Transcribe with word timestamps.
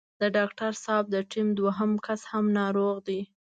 د 0.21 0.23
ډاکټر 0.35 0.71
صاحب 0.83 1.05
د 1.11 1.15
ټيم 1.31 1.47
دوهم 1.59 1.91
کس 2.05 2.21
هم 2.31 2.45
ناروغ 2.59 2.95
دی. 3.07 3.21